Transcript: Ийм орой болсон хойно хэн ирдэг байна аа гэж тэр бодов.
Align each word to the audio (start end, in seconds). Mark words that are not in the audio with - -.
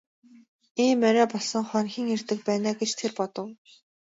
Ийм 0.85 0.99
орой 1.07 1.27
болсон 1.33 1.63
хойно 1.69 1.89
хэн 1.93 2.07
ирдэг 2.15 2.39
байна 2.47 2.67
аа 2.71 2.79
гэж 2.79 2.91
тэр 2.99 3.11
бодов. 3.17 3.49